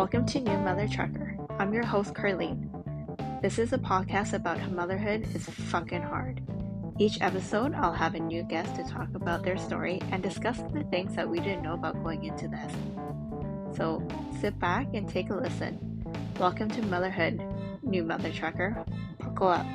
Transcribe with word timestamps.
Welcome 0.00 0.24
to 0.28 0.40
New 0.40 0.56
Mother 0.56 0.88
Trucker. 0.88 1.36
I'm 1.58 1.74
your 1.74 1.84
host, 1.84 2.14
Carleen. 2.14 2.70
This 3.42 3.58
is 3.58 3.74
a 3.74 3.78
podcast 3.78 4.32
about 4.32 4.58
how 4.58 4.70
motherhood 4.70 5.28
is 5.34 5.44
fucking 5.44 6.00
hard. 6.00 6.40
Each 6.98 7.20
episode, 7.20 7.74
I'll 7.74 7.92
have 7.92 8.14
a 8.14 8.18
new 8.18 8.42
guest 8.42 8.76
to 8.76 8.82
talk 8.82 9.08
about 9.14 9.42
their 9.42 9.58
story 9.58 10.00
and 10.10 10.22
discuss 10.22 10.56
the 10.72 10.84
things 10.84 11.14
that 11.16 11.28
we 11.28 11.38
didn't 11.38 11.60
know 11.60 11.74
about 11.74 12.02
going 12.02 12.24
into 12.24 12.48
this. 12.48 12.72
So 13.76 14.02
sit 14.40 14.58
back 14.58 14.86
and 14.94 15.06
take 15.06 15.28
a 15.28 15.34
listen. 15.34 16.02
Welcome 16.38 16.70
to 16.70 16.82
Motherhood, 16.86 17.38
New 17.82 18.02
Mother 18.02 18.32
Trucker. 18.32 18.82
Buckle 19.18 19.48
up. 19.48 19.66